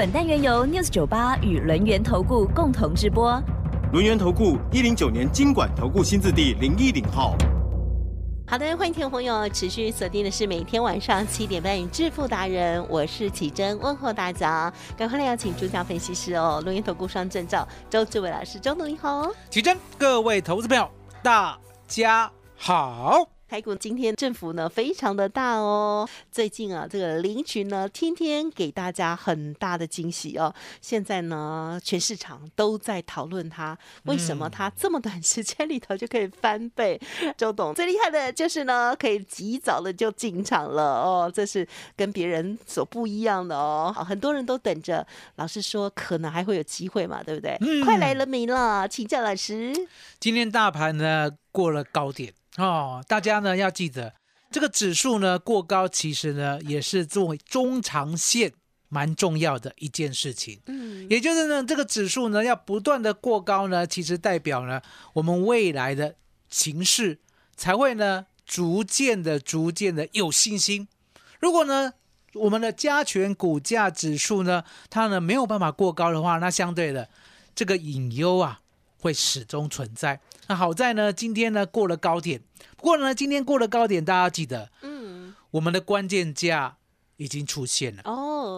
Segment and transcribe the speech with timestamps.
[0.00, 3.38] 本单元由 News 九八与轮源投顾共同直播。
[3.92, 7.36] 轮源投顾一零九年经管投顾新字第零一零号。
[8.46, 14.72] 好的，欢迎听众朋友持续锁定的是每天晚上七点半《致富达人》，我是启珍，问候大家。
[14.96, 19.30] 赶快来邀请主讲分析师哦，轮源投顾双证照周志伟老师，周董你好。
[19.50, 20.90] 启珍，各位投资朋友，
[21.22, 23.28] 大家好。
[23.50, 37.00] 台股今天振幅呢非常的大哦，最近啊这个林群呢天天给大家很大的惊喜哦，现在呢全市场都在讨论它，为什么它这么短时间里头就可以翻倍？
[37.36, 47.58] 周董最厉害的就是呢可以及早的就进场了哦，这是跟别人所不一样的哦，好，很多人都等着，老师说可能还会有机会嘛，对不对？
[47.62, 48.86] 嗯快来了没了？
[48.86, 49.72] 请教老师，
[50.20, 52.32] 今天大盘呢过了高点。
[52.56, 54.14] 哦，大家呢要记得，
[54.50, 58.52] 这个指数呢过高，其实呢也是作为中长线
[58.88, 60.60] 蛮重要的一件事情。
[60.66, 66.16] 嗯，也就是呢，这个指数呢要不断的过高呢，其实代表呢我们未来的
[66.48, 67.20] 形势
[67.56, 70.88] 才会呢逐渐的、逐渐的有信心。
[71.38, 71.92] 如果呢
[72.34, 77.08] 我们的加权股价指数呢它呢没有办法过高的话，那相对的
[77.54, 78.59] 这个隐忧啊
[79.00, 80.20] 会始终存在。
[80.46, 82.42] 那好在呢，今天呢过了高点。
[82.76, 86.76] 不过呢，今天过了高点，大家记得，嗯，我们的关键价
[87.16, 88.02] 已经出现了。
[88.04, 88.12] 哦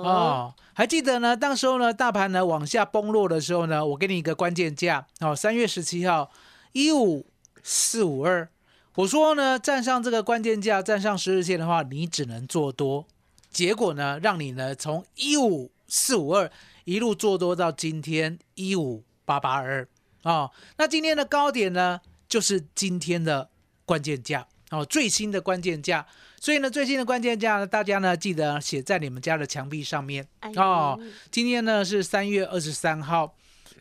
[0.04, 1.36] 哦，还记得呢？
[1.36, 6.30] 当时候呢，大盘呢往下崩落的时候呢，我给你一个关键价哦，三月十七号
[6.72, 7.26] 一五
[7.62, 8.48] 四五二。
[8.97, 13.06] 我说呢，站上这个关键价，站上十日线的话，你只能做多。
[13.50, 16.50] 结果呢，让你呢从一五四五二
[16.84, 19.86] 一路做多到今天一五八八二。
[20.22, 23.49] 哦，那今天的高点呢，就是今天的
[23.84, 26.06] 关键价哦，最新的关键价。
[26.41, 30.99] 所以呢，最新的关键价呢，大家呢记得写在你们家的墙壁上面哦。
[31.31, 33.32] 今天呢是三月二十三号，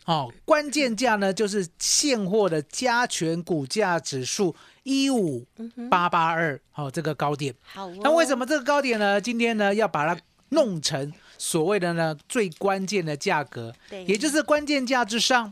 [0.06, 5.44] 哦，关键价呢就是现货的加权股价指数一五
[5.90, 7.56] 八八二，哦，这个高点。
[7.64, 9.20] 好，那为什么这个高点呢？
[9.20, 13.74] 今天呢要把它弄成所谓的呢最关键的价格，
[14.06, 15.52] 也就是关键价之上。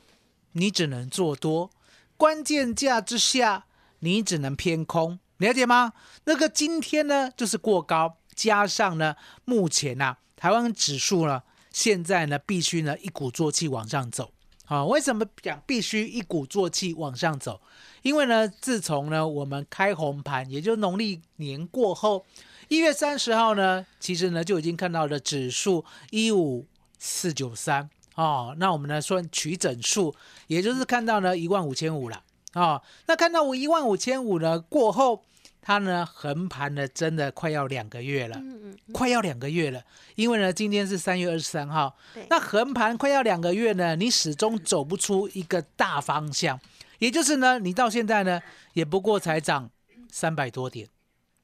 [0.53, 1.69] 你只能做多，
[2.17, 3.65] 关键价之下，
[3.99, 5.93] 你只能偏空，了解吗？
[6.25, 9.15] 那个今天呢，就是过高，加上呢，
[9.45, 14.31] 目前呢，台湾指数呢，现在呢，必须呢，一鼓作气往上走。
[14.65, 17.59] 啊，为什么讲必须一鼓作气往上走？
[18.03, 22.23] 因为呢，自从呢，我们开红盘，也就农历年过后，
[22.67, 26.67] 一月三十号呢，其实呢，就已经看到了指数一五
[26.99, 27.89] 四九三。
[28.19, 30.13] 哦，那我们呢算取整数，
[30.47, 32.21] 也就是看到呢一万五千五了
[32.51, 32.81] 啊。
[33.05, 35.23] 那看到我一万五千五呢过后，
[35.61, 39.81] 它呢横盘呢真的快要两个月了，嗯嗯，快要两个月了。
[40.15, 41.95] 因为呢今天是三月二十三号，
[42.29, 46.59] 那横盘快要两个月呢，你始终走不出一个大方向，
[46.97, 48.41] 也就是呢你到现在呢
[48.73, 49.69] 也不过才涨
[50.11, 50.89] 三百多点，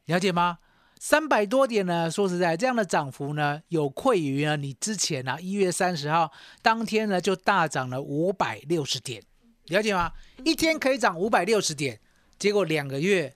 [0.08, 0.58] 了解吗？
[1.00, 2.10] 三百多点呢？
[2.10, 9.22] 说实在，这样的涨幅呢，有愧于呢你之前啊一月三十号当天呢就大涨了五百六十点，
[9.66, 10.12] 了解吗？
[10.44, 12.00] 一天可以涨五百六十点，
[12.40, 13.36] 结果两个月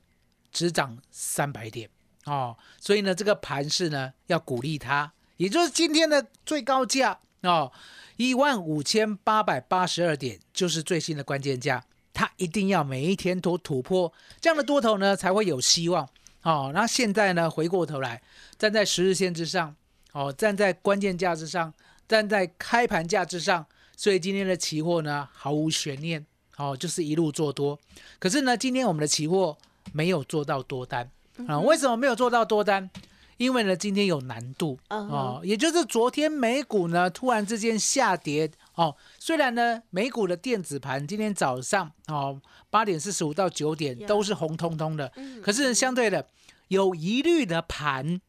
[0.51, 1.89] 只涨三百点
[2.25, 2.57] 哦。
[2.79, 7.71] 所以呢，这个盘势呢要鼓励它，也就是今天的最高价哦，
[8.15, 11.83] 一万五千八百八十二点就是最新的关键价，
[12.13, 16.09] 它一定要每一天都突破这样的多头呢，才会有希望。
[16.43, 17.49] 哦，那现在呢？
[17.49, 18.21] 回过头来，
[18.57, 19.75] 站在十日线之上，
[20.13, 21.73] 哦，站在关键价之上，
[22.07, 23.65] 站在开盘价之上，
[23.97, 26.25] 所以今天的期货呢，毫无悬念，
[26.57, 27.77] 哦，就是一路做多。
[28.19, 29.57] 可是呢，今天我们的期货
[29.91, 31.11] 没有做到多单
[31.47, 31.59] 啊？
[31.59, 32.89] 为什么没有做到多单？
[33.35, 45.11] 因为呢，今天有难度哦，也就是昨天美股呢突然之间下跌哦，虽然呢美股的电子盘今天早上哦八点四十五到九点都是红彤彤的，
[45.43, 46.29] 可是相对的
[46.69, 48.21] 有疑虑的盘，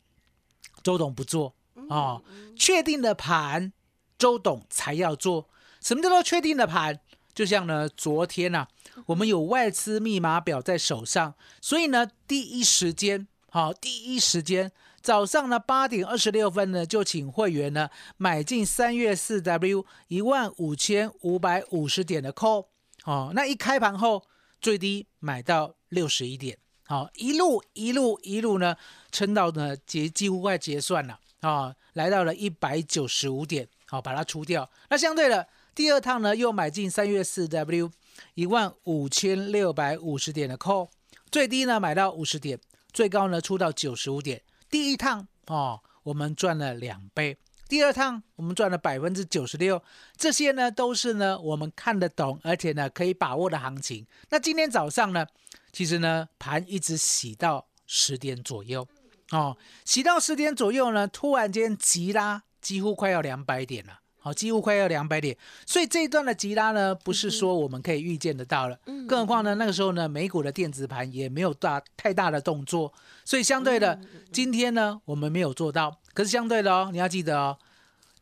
[0.82, 1.55] 周董不做
[1.88, 2.25] 哦，
[2.56, 3.73] 确定的盘
[4.19, 5.49] 周董才要做。
[5.81, 6.99] 什么叫做确定的盘？
[7.32, 8.67] 就像呢昨天呐，
[9.06, 14.73] 我们有外资密码表在手上，所以呢第一时间好第一时间。
[15.02, 22.67] 早上呢八点二十六分呢，就请会员呢买进三月四 W 一万五千五百五十点的 call
[23.05, 24.23] 哦，那一开盘后
[24.61, 28.76] 最低买到六十一点，好，一路一路一路呢
[29.11, 31.19] 撑到呢结几乎快结算了。
[31.41, 34.70] 啊，来到了一百九十五点，好，把它出掉。
[34.91, 37.91] 那相对的第二趟呢又买进三月四 W
[38.35, 40.91] 一万五千六百五十点的 call，
[41.31, 42.61] 最低呢买到五十点，
[42.93, 44.43] 最高呢出到九十五点。
[44.70, 47.34] 第一趟哦，我们赚了两倍；
[47.69, 49.82] 第二趟我们赚了百分之九十六。
[50.17, 54.06] 这些呢都是呢我们看得懂，而且呢可以把握的行情。
[54.28, 55.26] 那今天早上呢，
[55.72, 58.87] 其实呢盘一直洗到十点左右
[59.32, 64.00] 哦，洗到十点左右呢，突然间急拉，几乎快要两百点了。
[64.22, 65.37] 好，几乎快要两百点，
[65.67, 68.78] 所以这一段的急拉呢，不是说我们可以预见得到了。
[68.84, 72.93] 嗯，更何况呢，那个时候呢，美股的电子盘也没有大太大的动作，
[73.25, 73.99] 所以相对的，
[74.31, 75.99] 今天呢，我们没有做到。
[76.12, 77.56] 可是相对的哦，你要记得哦，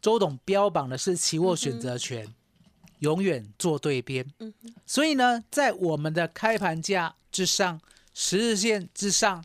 [0.00, 2.32] 周董标榜的是期货选择权，
[3.00, 4.24] 永远做对边。
[4.38, 4.54] 嗯
[4.86, 7.80] 所以呢，在我们的开盘价之上，
[8.14, 9.44] 十日线之上，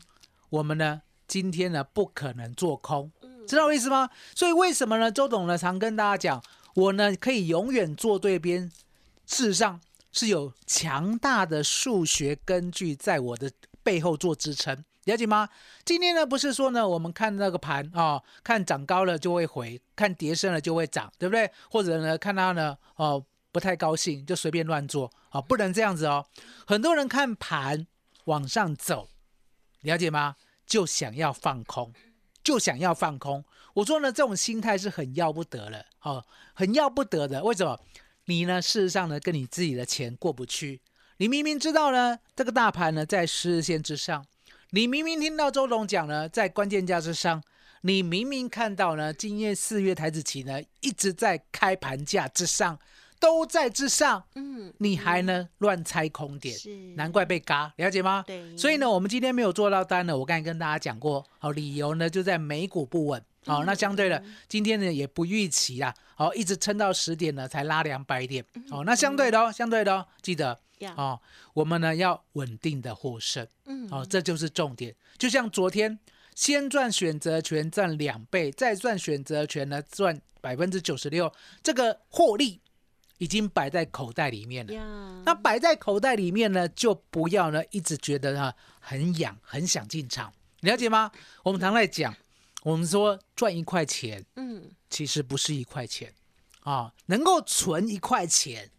[0.50, 3.10] 我们呢，今天呢，不可能做空。
[3.46, 4.08] 知道我意思吗？
[4.34, 5.10] 所以为什么呢？
[5.10, 6.42] 周董呢常跟大家讲，
[6.74, 8.70] 我呢可以永远做对边，
[9.26, 9.80] 事实上
[10.12, 13.50] 是有强大的数学根据在我的
[13.82, 15.48] 背后做支撑，了解吗？
[15.84, 21.50] 今天呢不是说呢我们看那个盘啊，看涨高了就会回，看跌深了就会涨，对不对？
[21.70, 26.26] 或者呢看它呢哦不太高兴就随便乱做啊，不能这样子哦。
[26.66, 27.86] 很多人看盘
[28.24, 29.08] 往上走，
[29.82, 30.36] 了解吗？
[30.66, 31.92] 就想要放空。
[32.44, 33.42] 就想要放空，
[33.72, 37.42] 我说呢，这种心态是很要不得了，哦，很要不得的。
[37.42, 37.80] 为什么？
[38.26, 40.80] 你呢，事实上呢，跟你自己的钱过不去。
[41.16, 44.26] 你明明知道呢，这个大盘呢在十日线之上，
[44.70, 47.42] 你明明听到周董讲呢，在关键价之上，
[47.80, 52.78] 你明明看到呢，今夜四月台子期呢一直在开盘价之上。
[53.24, 56.68] 都在之上，嗯，你还能乱猜空点，是。
[56.94, 58.22] 难怪被嘎，了解吗？
[58.26, 70.60] 对，所以呢，我们今天没有做到单呢，我刚才跟大家讲过，好，理由呢就在美股不稳，好，那相对的，今天呢也不预期啦，好，一直撑到十点呢才拉两百点，好，那相对的哦，相对的哦，记得
[70.94, 71.18] 哦，
[71.54, 75.98] 我们呢要稳定的获胜，嗯，好，这就是重点，就像昨天
[76.34, 81.32] 先赚选择权赚两倍，再赚选择权呢赚百分之九十六，
[81.62, 82.60] 这个获利。
[83.18, 85.22] 已经摆在口袋里面了。
[85.24, 91.10] 那摆在口袋里面呢，就不要呢一直觉得哈很痒，很想进场，了解吗？
[91.42, 92.14] 我们常在讲，
[92.62, 96.12] 我们说赚一块钱，嗯，其实不是一块钱
[96.60, 98.70] 啊，能够存一块钱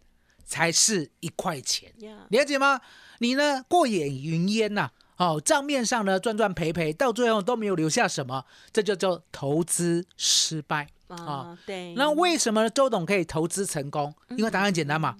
[0.44, 1.92] 才是一块钱，
[2.28, 2.80] 了解吗？
[3.18, 10.88] 你呢过眼云烟呐，哦，账面上呢赚赚赔赔，到最后都没有留下什么，这就叫投资失败。
[11.08, 14.12] 啊，对，那为什么周董可以投资成功？
[14.30, 15.16] 因为答案简单嘛，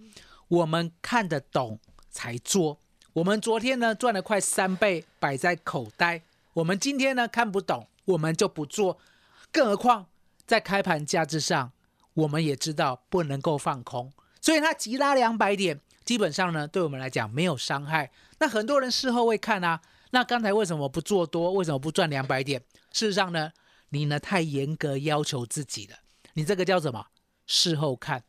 [0.48, 1.78] 我们看得懂
[2.10, 2.78] 才做。
[3.12, 6.22] 我们昨天呢赚了快三倍，摆在口袋。
[6.54, 8.99] 我们今天呢看不懂，我们就不做。
[9.52, 10.06] 更何况
[10.44, 11.72] 在开盘价之上，
[12.14, 18.11] 我们也知道不能够放空，所以它急拉两百点，基本上呢对我们来讲没有伤害。
[18.38, 19.82] 那很多人事后会看啊，
[20.12, 21.53] 那刚才为什么不做多？
[21.53, 22.62] 为什么不赚两百点？
[22.93, 23.53] 事实上呢？
[23.91, 25.97] 你呢太严格要求自己了，
[26.32, 27.06] 你这个叫什么？
[27.47, 28.25] 事后看，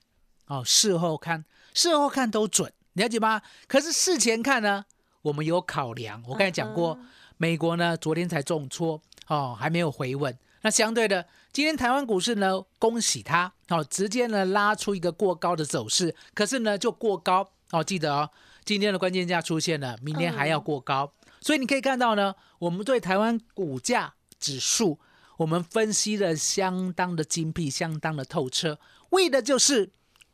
[0.46, 3.42] 哦，事后看，事后看都准，了解吗？
[3.68, 4.86] 可是事前看呢，
[5.24, 6.22] 我们有考量。
[6.28, 7.00] 我刚才讲过，
[7.38, 10.38] 美国呢昨天才重挫，哦，还没有回稳。
[10.62, 18.30] 那相对的，今天台湾股市呢，恭喜它，哦，直接呢拉出一个过高的走势，可是呢就过高，哦，记得哦，
[18.64, 25.00] 今天的关键价出现了，明天还要过高，所以你可以看到呢，我们对台湾股价指数。
[25.38, 28.80] 我们分析的相当的精辟，相当的透彻，
[29.12, 29.92] 为的就是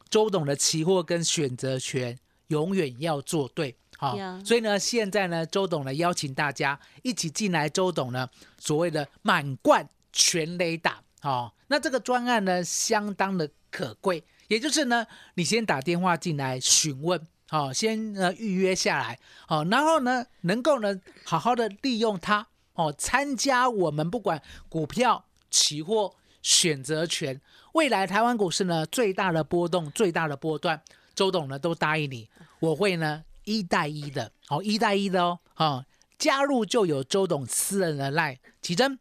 [0.10, 17.20] 周董的期货跟选择权永远要做对，好，所以呢，现在呢，周董呢邀请大家一起进来，周董呢所谓的满贯全雷打，好，那这个专案呢相当的可贵，也就是呢，你先打电话进来询问，
[17.50, 19.18] 好，先呃预约下来，
[19.48, 20.96] 好，然后呢能够呢
[21.26, 22.46] 好好的利用它。
[22.76, 27.42] 哦，参加我们不管股票、期货、选择权，
[27.74, 30.80] 未来台湾股市呢最大的波动、最大的波段，
[31.16, 32.30] 周董呢都答应你，
[32.60, 35.86] 我会呢一带一的，哦一带一的哦，哦
[36.20, 39.00] 加入就有周董私人的赖，奇珍，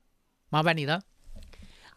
[0.49, 1.03] 麻烦你了。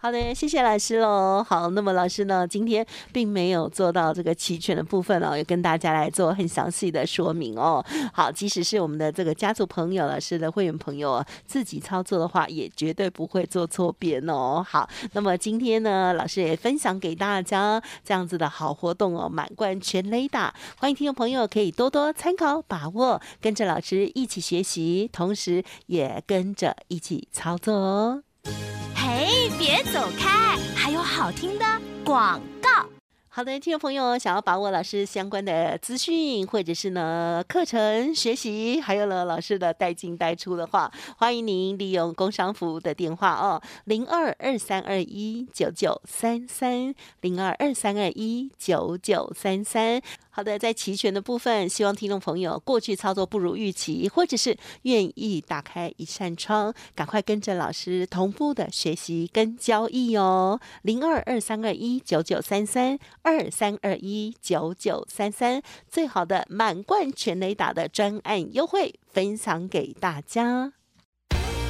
[0.06, 1.44] 好的，谢谢老师喽。
[1.44, 7.84] 好，那么老师呢，今天并没有做到这个齐全的部分哦，也跟大家来做很详细的说明哦。
[8.14, 14.64] 好，即使是我们的这个家族朋友、老师的会员朋友啊，自己操作的话，也绝对不会做错边哦。
[14.70, 28.22] 好，那么今天呢，老师也分享给大家这样子的好活动哦，满贯全雷达，欢迎听众朋友可以多多参考把握，跟着老师一起学习，同时也跟着一起操作哦。
[29.16, 31.66] 哎，别走开，还有好听的
[32.04, 32.75] 广告。
[33.36, 50.02] 好的，听众朋友，想要把握老师相关的资讯，或者是呢课程学习，还有呢老师的带进带出的话，欢迎您利用工商服务的电话哦，零二二三二一九九三三，零二二三二一九九三三。
[50.30, 60.60] 好的，在齐全的部分，希望听众朋友过去操作不如预期，或者是愿意打开一扇窗，赶快跟着老师同步的学习跟交易哦。
[60.82, 70.74] 零二二三二一九九三三二三二一九九三三，最好的满贯全雷打的专案优惠分享给大家。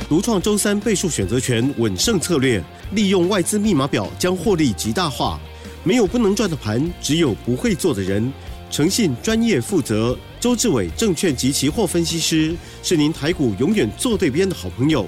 [0.10, 5.40] 独创周三倍数选择权稳胜策略，利用外资密码表将获利极大化。
[5.86, 8.30] 没有不能赚的盘，只有不会做的人。
[8.70, 15.08] 诚信、专业、负责，周志伟证券及期货分析师是您台股永远做对边的好朋友。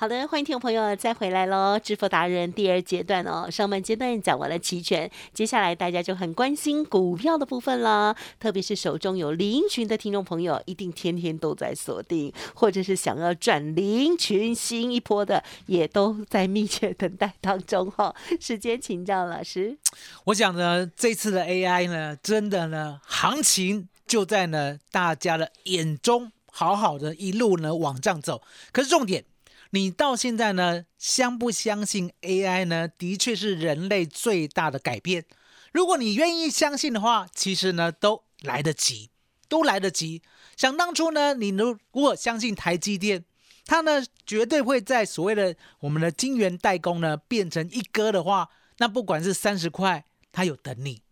[0.00, 1.78] 好的，欢迎听众朋友再回来喽！
[1.78, 8.16] 致富达人第二阶段哦，上半阶段讲完了齐全，接下来大家就很关心股票的部分啦。
[8.38, 18.14] 特别是手中有零群的听众朋友，一定天天都在锁定，或者是想要赚零群新一波的，也都在密切等待当中哈。
[18.40, 19.76] 时间请教老师，
[20.24, 28.40] 我想呢，这次的 AI 呢，真的呢，行情就在呢大家的眼中，好好的一路呢往上走。
[28.72, 29.26] 可是重点。
[29.72, 32.88] 你到现在呢，相不相信 AI 呢？
[32.88, 35.24] 的确是人类最大的改变。
[35.72, 39.10] 如果你愿意相信的话，其实呢都来得及，
[39.48, 40.22] 都来得及。
[40.56, 43.24] 想当初呢，你如果相信台积电，
[43.64, 51.02] 它呢绝对会在所谓的我们的晶圆代工呢变成一哥的话，那不管是三十块，它有等你；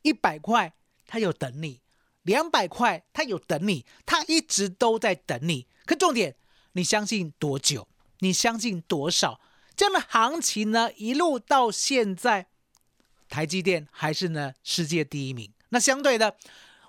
[0.00, 0.72] 一百块，
[1.06, 1.80] 它有等你；
[2.22, 3.84] 两百块，它有等你。
[4.06, 5.66] 它一直都在等你。
[5.84, 6.36] 可重点，
[6.72, 7.86] 你相信多久？
[8.20, 9.40] 你相信多少
[9.74, 10.90] 这样的行情呢？
[10.96, 12.46] 一路到现在，
[13.28, 15.52] 台积电还是呢世界第一名。
[15.68, 16.36] 那相对的，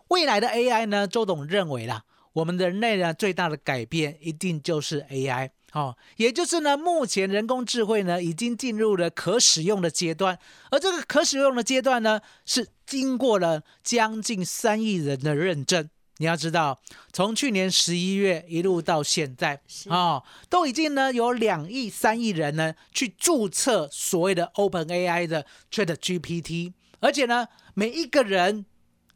[0.07, 1.07] 未来的 AI 呢？
[1.07, 10.39] 周董认为啦，我们人类呢最大的改变一定就是 AI 哦，也就是呢目前人工智慧呢已经进入了可使用的阶段，
[10.71, 15.89] 而这个可使用的阶段呢是经过了将近三亿人的认证。
[16.19, 16.79] 你要知道，
[17.13, 28.65] 从去年十一月一路到现在啊，都已经呢有两亿三亿人呢去注册所谓的 Open AI 的 Chat GPT，而且呢每一个人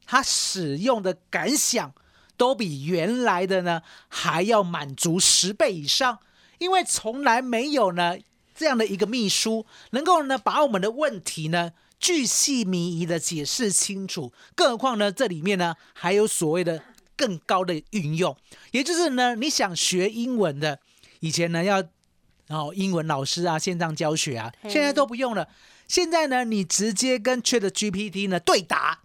[0.06, 1.94] 他使用的感想
[2.38, 6.20] 都比原来的呢还要满足十倍以上，
[6.60, 8.16] 因为从来没有呢
[8.54, 11.74] 这样的一个秘书能够呢把我们的问题呢。
[12.02, 15.12] 巨细靡遗的解释清楚，更何况呢？
[15.12, 16.84] 这里面呢还有所谓的
[17.16, 18.36] 更高的运用，
[18.72, 20.80] 也就是呢，你想学英文的，
[21.20, 21.84] 以前呢要
[22.48, 25.48] 然后英文老师啊线上教学啊，现在都不用了。
[25.88, 29.02] 现在呢，你直接跟 Chat GPT 呢对答，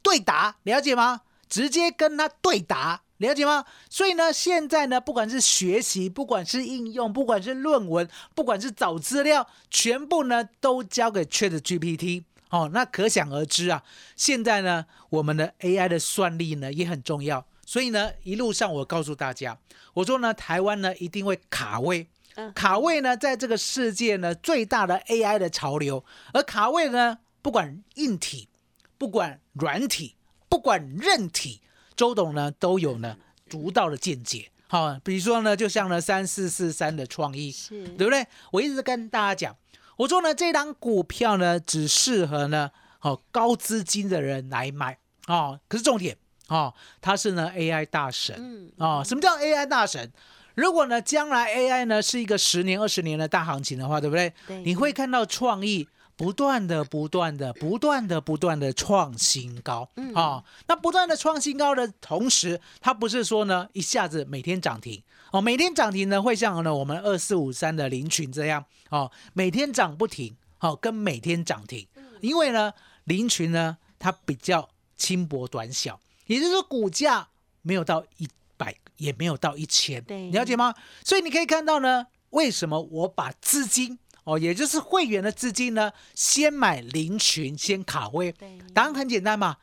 [0.00, 1.22] 对答，了解吗？
[1.48, 3.64] 直接跟他对答，了解吗？
[3.90, 12.22] 所以呢，现在呢，不管是学习，不管是应用，不管是论文，不管是找资料，全部呢都交给 Chat GPT。
[12.50, 13.82] 哦，那可想而知啊！
[14.14, 19.58] 现在呢，我们的 AI 的算力呢也很重要，所以呢，一路上我告诉大家，
[19.94, 22.06] 我说呢，台湾呢一定会卡位，
[22.54, 28.48] 卡位呢在这个世界呢最大的 AI 的潮流，而卡位呢，不管硬体，
[28.96, 30.14] 不管软体，
[30.48, 31.60] 不管韧体，
[31.96, 33.16] 周董呢都有呢
[33.48, 34.50] 独到的见解。
[34.68, 38.24] 好，比如说呢，就像呢三四四三的创意，是对不对？
[38.52, 39.56] 我一直跟大家讲。
[39.96, 45.58] 我说呢，这张股票呢，只适合呢，哦，高资金的人来买哦。
[45.68, 46.16] 可是重点
[46.48, 49.02] 哦，它是呢 AI 大神哦。
[49.04, 50.12] 什么叫 AI 大神？
[50.54, 54.32] 如果呢，将来 AI 呢是一个十年、二十年的大行情的话，对不对？
[54.46, 54.62] 对。
[54.62, 60.42] 你会看到创意不断的、不断的、不断的、不断的创新高啊。
[60.66, 65.02] 那不断的创新高的同时，它不是说呢一下子每天涨停。
[65.32, 70.36] 哦，每天涨停呢，会像呢我们二四五三的林群这样哦，每天涨不停。
[70.58, 71.86] 好、跟每天涨停，
[72.22, 72.72] 因为呢，
[73.04, 77.28] 林群呢它比较轻薄短小，也就是说股价
[77.60, 80.74] 没有到一百，也没有到一千，对了解吗？
[81.04, 89.56] 所以你可以看到呢，为什么我把资金哦，也就是会员的资金呢，先买林群，先卡位对，答案很简单嘛，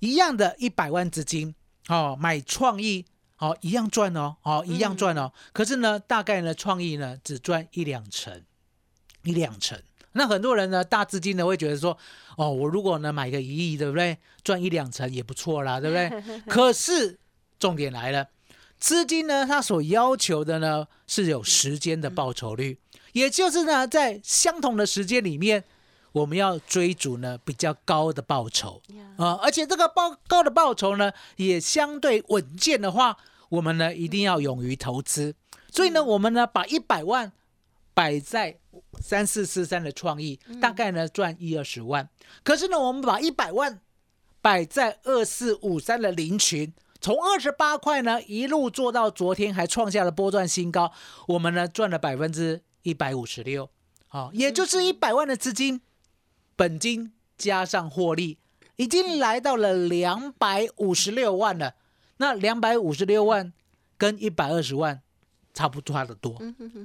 [0.00, 1.54] 一样的一百万资金
[1.88, 3.06] 哦，买创意。
[3.40, 5.32] 哦，一样赚哦，哦，一样赚哦。
[5.54, 8.44] 可是呢，大概呢，创意呢只赚一两成，
[9.22, 9.82] 一两成。
[10.12, 11.96] 那很多人呢，大资金呢会觉得说，
[12.36, 14.18] 哦，我如果呢买个一亿，对不对？
[14.44, 16.40] 赚一两成也不错啦，对不对？
[16.52, 17.18] 可是
[17.58, 18.28] 重点来了，
[18.80, 22.78] 资金呢，它所要求的呢是有时间的报酬率，
[23.12, 25.62] 也就是呢，在相同的时间里面，
[26.12, 28.80] 我们要追逐呢比较高的报酬
[29.18, 33.18] 啊、而且这个报高的报酬呢，也相对稳健的话，
[33.50, 35.34] 我们呢一定要勇于投资。
[35.70, 37.30] 所以呢，我们呢把一百万
[37.92, 38.58] 摆在
[38.98, 42.08] 三四四三的创意，大概呢赚一二十万。
[42.42, 43.78] 可是呢，我们把一百万
[44.40, 50.92] 摆在二四五三的林群，从二十八块呢一路做到昨天，还创下了波段新高，
[51.28, 53.70] 我们呢赚了百分之一百五十六，
[54.06, 55.80] 好，也就是一百万的资金，
[56.56, 58.38] 本金加上获利，
[58.76, 61.74] 已经来到了两百五十六万了。
[62.18, 63.52] 那两百五十六万
[63.96, 65.00] 跟一百二十万
[65.52, 66.40] 差不多的多，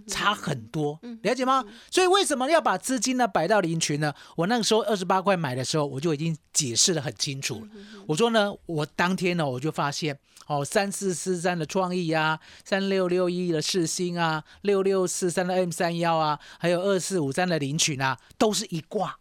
[0.08, 1.64] 差很多，了解吗？
[1.92, 4.14] 所以为什么要把资金呢摆到林群呢？
[4.36, 7.68] 我那个时候二十八块买的时候，我就已经解释的很清楚了。
[8.08, 10.18] 我说呢，我当天呢我就发现，
[10.48, 19.18] 哦，三四四三的创意啊，三六六一的世星啊，六六四三的 M 三幺啊，还有二四五三的林群啊，都是一挂。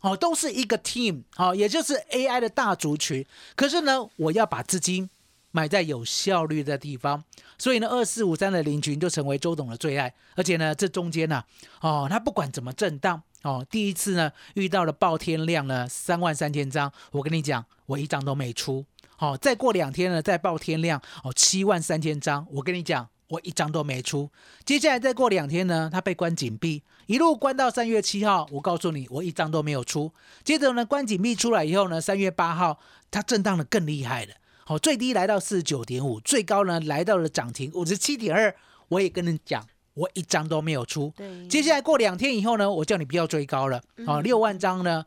[0.00, 3.24] 哦，都是一个 team，哦，也就是 AI 的大族群。
[3.56, 5.08] 可是呢，我要把资金
[5.54, 7.22] 买在有效率的地方，
[7.56, 10.12] 所以呢，二四五三的林群就成为周董的最爱。
[10.34, 11.44] 而且呢，这中间呢、
[11.80, 18.84] 哦，他不管怎么震荡，哦，第一次呢遇到了爆天量呢三万三千张，我跟你讲，我一张都没出。
[19.16, 23.08] 好、再过两天呢再爆天量，哦，七万三千张，我跟你讲。
[23.28, 24.30] 我一张都没出，
[24.66, 28.46] 接下来再过两天呢，他被关紧闭，一路关到三月七号。
[28.52, 30.12] 我告诉你，我一张都没有出。
[30.44, 32.78] 接着呢，关紧闭出来以后呢，三月八号
[33.10, 34.34] 它震荡的更厉害了，
[34.66, 38.54] 好，最低来到四十九点五，最高呢来到了涨停五十七点二。
[38.88, 41.12] 我也跟你讲，我一张都没有出。
[41.16, 45.04] 对接下来过两天以后呢，我叫你不要追高了，哦，六万张呢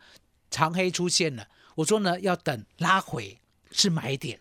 [0.49, 3.39] 长黑出现了，我说呢要等拉回
[3.71, 4.39] 是买点，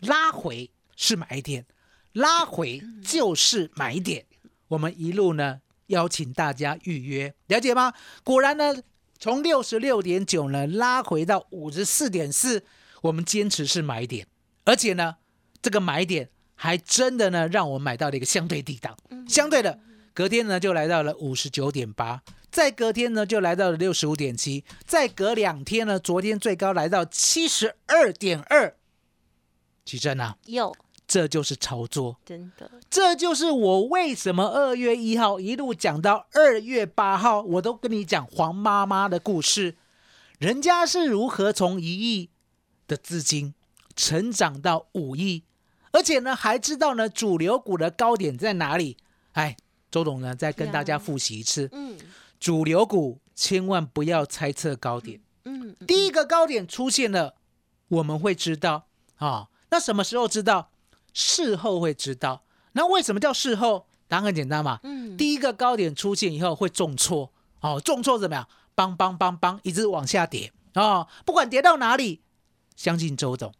[0.00, 1.66] 拉回是买点。
[2.12, 4.24] 拉回就是买点，
[4.68, 7.92] 我们一路呢邀请大家预约，了解吗？
[8.22, 8.72] 果然呢，
[9.18, 12.64] 从六十六点九呢拉回到五十四点四，
[13.02, 14.28] 我们坚持是买点，
[14.64, 15.16] 而且呢，
[15.62, 18.96] 这个买点还真的呢让我买到了一个相对低档，
[19.28, 19.78] 相对的
[20.12, 22.22] 隔天呢就来到了五十九点八。
[22.50, 28.76] 再隔天呢，就来到了六十五点七，再隔两天呢，昨天最高来到七十二点二。
[29.84, 30.72] 奇珍啊，有
[31.04, 39.74] 这就是操作，真的这就是我为什么二月一号一路讲到二月八号，我都跟你讲黄妈妈的故事，
[40.38, 42.30] 人家是如何从一亿
[42.86, 43.52] 的资金
[43.96, 45.44] 成长到五亿，
[45.92, 48.96] 而且呢还知道呢主流股的高点在哪里。
[49.32, 49.56] 哎，
[49.90, 51.98] 周董呢再跟大家复习一次，嗯
[52.38, 55.20] 主流股千万不要猜测高点。
[55.44, 57.34] 嗯第一个高点出现了，
[57.88, 59.48] 我们会知道啊。
[59.70, 60.70] 那什么时候知道？
[61.12, 62.44] 事后会知道。
[62.72, 63.86] 那为什么叫事后？
[64.08, 64.80] 答案很简单嘛。
[64.82, 68.48] 嗯第一个高点出现以后会重挫，哦，重挫怎么样？
[68.74, 72.20] 邦邦邦邦，一直往下跌哦，不管跌到哪里，
[72.74, 73.52] 相信周董，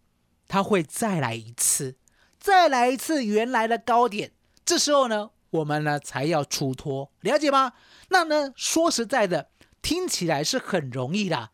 [0.55, 1.97] 他会再来一次，
[2.39, 4.31] 再来一次原来的高点。
[4.65, 7.73] 这时候呢，我们呢才要出脱，了解吗？
[8.11, 9.49] 那呢，说实在的，
[9.83, 11.51] 听起来是很容易啦，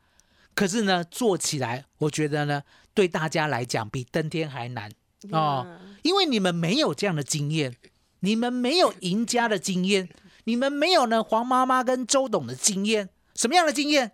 [0.54, 4.92] 可是呢，做起来，我觉得呢，对大家来讲比登天还难
[5.30, 7.74] 哦，因为你们没有这样的经验，
[8.18, 10.10] 你们没有赢家的经验，
[10.44, 13.08] 你们没有呢黄妈妈跟周董的经验。
[13.34, 14.12] 什么样的经验？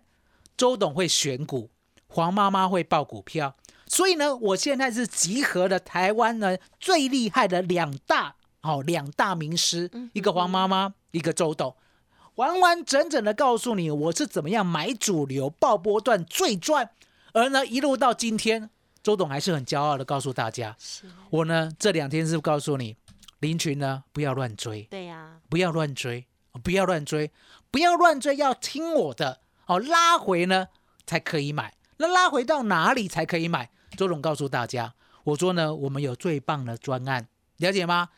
[0.55, 1.71] 周董会选股，
[2.07, 3.57] 黄妈妈会报股票。
[3.87, 11.75] 所以呢，我现在是集合了台湾呢最厉害的两大哦两大名师，一个黄妈妈，一个周董，
[12.35, 16.89] 完完整整的告诉你我是怎么样买主流爆波段最赚。
[17.33, 18.69] 而呢，一路到今天，
[19.03, 22.95] 周董还是很骄傲的告诉大家，是我呢这两天是告诉你，
[23.39, 26.25] 林群呢不要乱追，对呀，不要乱追，
[26.63, 27.31] 不要乱追，
[27.69, 29.79] 不要乱追，要听我的哦。
[29.79, 30.67] 拉回呢
[31.05, 33.69] 才可以买，那拉回到哪里才可以买？
[33.95, 38.09] 周总告诉大家，我说呢，我们有最棒的专案，了解吗？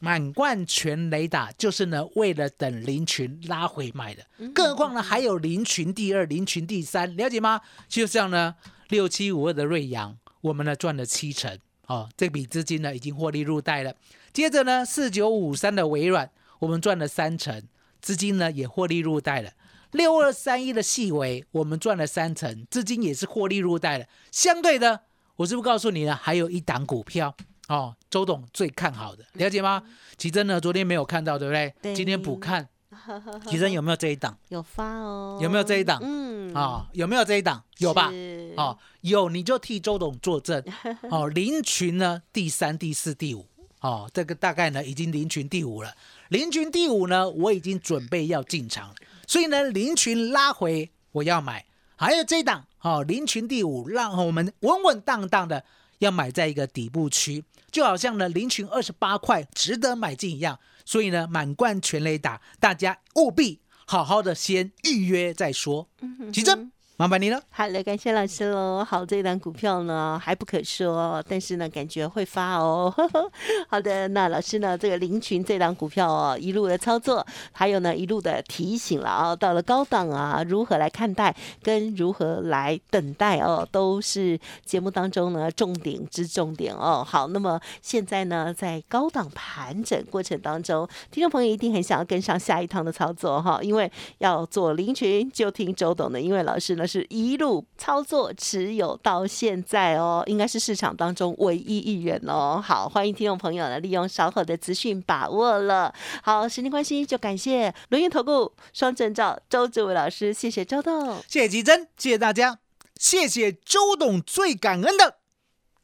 [0.00, 4.24] 满贯全雷打就是呢，为了等林群拉回买的。
[4.54, 7.60] 更何况呢，还有林群第二、林群第三，了解吗？
[7.88, 8.54] 就像呢，
[8.88, 13.92] 六七五二的瑞阳，我们呢赚了七成哦，这笔资金呢已经获利入袋了。
[14.32, 17.64] 接着呢，四九五三的微软，我们赚了三成，
[18.00, 19.50] 资金呢也获利入袋了。
[19.90, 24.06] 六二三一的细微，我们赚了三成，资金也是获利入袋了。
[24.30, 25.00] 相对的，
[25.38, 26.16] 我是不是告诉你了？
[26.16, 27.32] 还有一档股票。
[27.68, 29.80] 哦，周董最看好的，了解吗？
[30.16, 30.60] 奇珍呢？
[30.60, 31.72] 昨天没有看到，对不对？
[31.80, 32.68] 对今天补看。
[33.48, 34.36] 奇珍有没有这一档？
[34.48, 36.00] 有发哦，有没有这一档？
[36.02, 37.62] 嗯，啊，有没有这一档？
[37.76, 38.10] 有吧？
[38.10, 40.60] 是哦，有你就替周董作证。
[41.08, 42.20] 哦，林群呢？
[42.32, 43.46] 第三、第四、第五。
[43.80, 45.94] 哦，这个大概呢已经林群第五了。
[46.30, 48.94] 林群第五呢，我已经准备要进场了。
[49.28, 51.64] 所以呢，林群拉回我要买。
[51.98, 55.64] 还有这一档，哦，林群第五，让我们稳稳当当的。
[55.98, 65.88] 要买在一个底部区，就好像呢林群二十八块值得买进一样，所以呢满贯全雷打，大家务必好好的先预约再说。
[66.32, 66.70] 奇珍。
[67.00, 68.84] 麻烦你了，好了，感谢老师喽。
[68.84, 72.92] 好，这档股票呢还不可说，但是呢感觉会发哦。
[73.70, 81.32] 好的，那老师呢这个林群这档股票哦一路的操作，还有呢一路的提醒了啊，到了高档啊如何来看待
[81.62, 87.06] 跟如何来等待哦，都是节目当中呢重点之重点哦。
[87.06, 96.87] 好，那么现在呢在高档盘整过程当中，听众朋友一定很想要跟上下一趟的操作哈，因为要做林群就听周董的，因为老师呢。
[96.88, 102.60] 是一路操作持有到现在哦，应该是市场当中唯一一人哦。
[102.64, 105.94] 好，欢迎听众朋友呢，利用稍后的资讯把握了。
[106.22, 112.58] 好，时间关系，就感谢轮源投顾双证照周志伟老师，谢谢周董，谢谢吉珍，谢谢大家，
[112.96, 115.18] 谢谢周董，最感恩的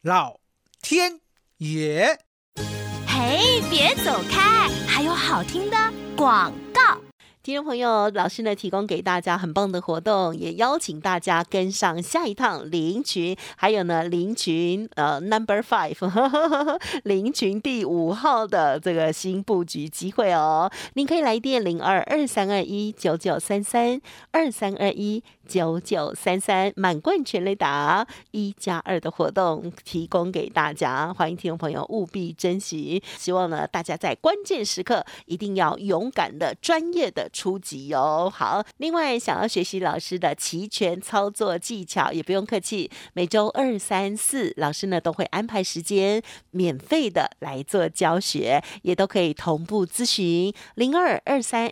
[0.01, 0.39] 老
[0.81, 1.21] 天
[1.59, 2.19] 爷。
[3.07, 5.77] 嘿，别走开，还有好听的
[6.17, 7.04] 广告。
[7.45, 15.99] 听众朋友，老师呢提供给大家很棒的活动，也邀请大家跟上下一趟林群，还有呢林群呃 Number Five
[17.05, 25.23] 林群第五号的这个新布局机会哦，您可以来电零二二三二一九九三三二三二一。
[25.47, 33.01] 九九三三满贯全雷达一加二的活动提供给大家，欢迎听众朋友务必珍惜。
[33.17, 38.31] 希望呢，大家在关键时刻一定要勇敢的、专业的出击哦。
[38.33, 51.71] 好，另外想要学习老师的齐全操作技巧，也不用客气，每周二、三、四，老师呢都会安排时间免费的来做教学，也都可以同步咨询零二二三。